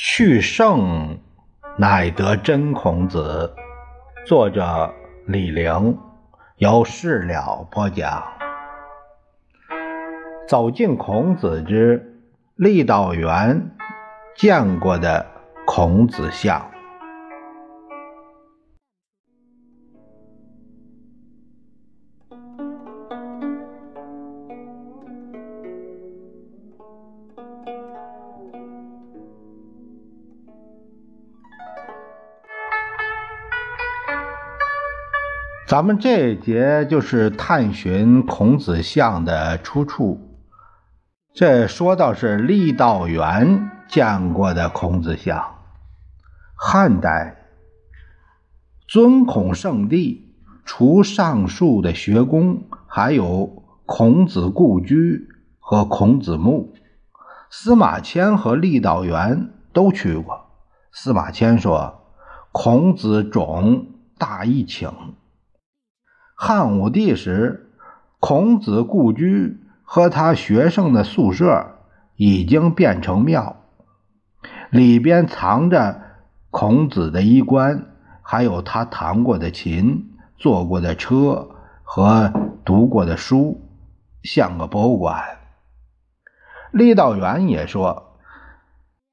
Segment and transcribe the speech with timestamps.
[0.00, 1.18] 去圣
[1.76, 3.52] 乃得真孔子。
[4.24, 4.94] 作者
[5.26, 5.98] 李陵，
[6.58, 8.22] 由事了播讲。
[10.46, 12.22] 走进孔子之
[12.56, 13.72] 郦道元
[14.36, 15.26] 见过的
[15.66, 16.70] 孔子像。
[35.68, 40.18] 咱们这一节就是探寻孔子像的出处。
[41.34, 45.56] 这说到是郦道元见过的孔子像。
[46.54, 47.36] 汉代
[48.86, 56.72] 尊孔圣地，除上述的学宫，还有孔子故居和孔子墓。
[57.50, 60.46] 司马迁和郦道元都去过。
[60.92, 62.06] 司马迁说
[62.52, 64.90] ：“孔子冢大一请。”
[66.40, 67.68] 汉武帝时，
[68.20, 71.80] 孔子故居和他学生的宿舍
[72.14, 73.56] 已经变成庙，
[74.70, 76.00] 里边藏着
[76.52, 77.86] 孔子的衣冠，
[78.22, 81.48] 还有他弹过的琴、坐过的车
[81.82, 82.32] 和
[82.64, 83.60] 读过的书，
[84.22, 85.20] 像个博物馆。
[86.72, 88.16] 郦道元也说，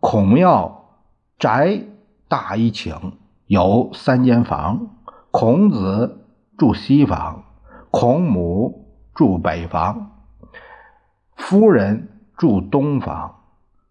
[0.00, 0.96] 孔庙
[1.38, 1.84] 宅
[2.26, 3.12] 大一顷，
[3.46, 4.88] 有三间房，
[5.30, 6.18] 孔子。
[6.62, 7.42] 住西房，
[7.90, 10.12] 孔母住北房，
[11.34, 13.40] 夫人住东房。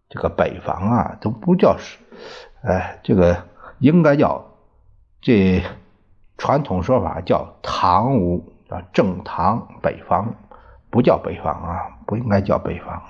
[0.08, 2.00] 这个北房啊，都不叫是，
[2.62, 3.44] 哎，这个
[3.80, 4.46] 应该叫
[5.20, 5.62] 这
[6.38, 10.36] 传统说法叫堂屋，叫正堂北房，
[10.90, 13.02] 不叫北房啊，不应该叫北房。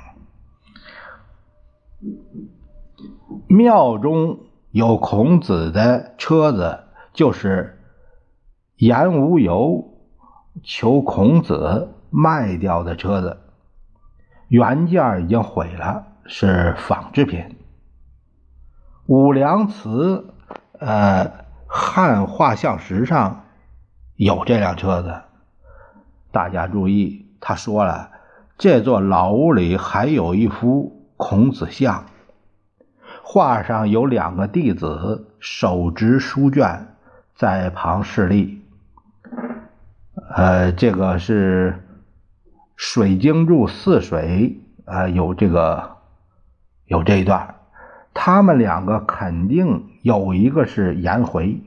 [3.47, 4.39] 庙中
[4.71, 7.77] 有孔子的车子，就是。
[8.81, 9.93] 言无由
[10.63, 13.37] 求孔子卖掉的车子，
[14.47, 17.57] 原件已经毁了，是仿制品。
[19.05, 20.33] 武梁祠
[20.79, 21.31] 呃
[21.67, 23.43] 汉画像石上
[24.15, 25.13] 有这辆车子。
[26.31, 28.09] 大家注意，他说了，
[28.57, 32.05] 这座老屋里还有一幅孔子像，
[33.21, 36.95] 画上有两个弟子手执书卷
[37.35, 38.59] 在旁侍立。
[40.33, 41.83] 呃，这个是
[42.77, 45.97] 水经注四水啊，有这个
[46.85, 47.55] 有这一段，
[48.13, 51.61] 他们两个肯定有一个是颜回，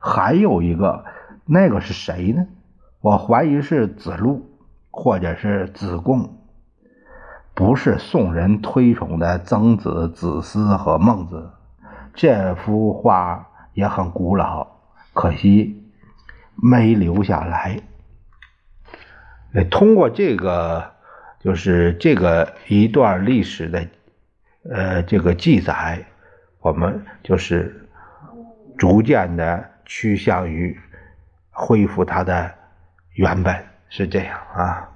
[0.00, 1.04] 还有一个
[1.44, 2.46] 那个是谁呢？
[3.00, 4.44] 我怀疑是子路
[4.90, 6.36] 或者是子贡，
[7.54, 11.50] 不是宋人推崇的曾子、子思和孟子。
[12.12, 14.66] 这幅画也很古老，
[15.14, 15.80] 可惜
[16.56, 17.80] 没留下来。
[19.70, 20.92] 通过这个，
[21.40, 23.86] 就是这个一段历史的，
[24.70, 26.04] 呃，这个记载，
[26.60, 27.88] 我们就是
[28.76, 30.78] 逐渐的趋向于
[31.50, 32.52] 恢复它的
[33.14, 34.89] 原本，是这样啊。